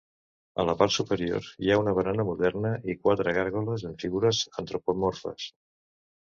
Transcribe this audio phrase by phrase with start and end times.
[0.61, 5.47] A la part superior hi ha una barana moderna i quatre gàrgoles amb figures antropomorfes.